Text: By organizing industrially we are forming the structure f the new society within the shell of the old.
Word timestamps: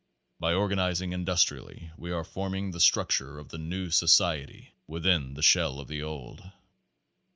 By 0.39 0.55
organizing 0.55 1.13
industrially 1.13 1.91
we 1.95 2.11
are 2.11 2.23
forming 2.23 2.71
the 2.71 2.79
structure 2.79 3.39
f 3.39 3.49
the 3.49 3.59
new 3.59 3.91
society 3.91 4.73
within 4.87 5.35
the 5.35 5.43
shell 5.43 5.79
of 5.79 5.87
the 5.89 6.01
old. 6.01 6.41